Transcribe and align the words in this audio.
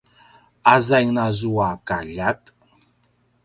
a 0.71 0.75
zaing 0.87 1.11
nazua 1.17 1.69
kaljat 1.87 2.43